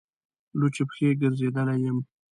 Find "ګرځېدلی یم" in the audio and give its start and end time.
1.21-1.97